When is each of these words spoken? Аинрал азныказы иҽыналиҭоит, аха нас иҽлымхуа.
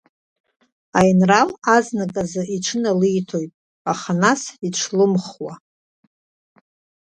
Аинрал 0.99 1.49
азныказы 1.75 2.43
иҽыналиҭоит, 2.55 3.51
аха 3.91 4.11
нас 4.21 4.41
иҽлымхуа. 4.67 5.53